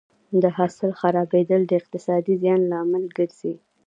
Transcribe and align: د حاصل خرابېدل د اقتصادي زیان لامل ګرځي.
د 0.41 0.43
حاصل 0.57 0.91
خرابېدل 0.99 1.61
د 1.67 1.71
اقتصادي 1.81 2.33
زیان 2.41 2.61
لامل 2.71 3.03
ګرځي. 3.17 3.53